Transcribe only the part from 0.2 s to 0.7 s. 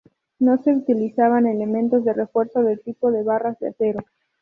No